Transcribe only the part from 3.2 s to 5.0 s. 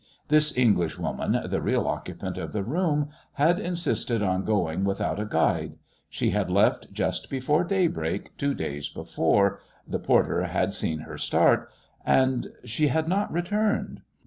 had insisted on going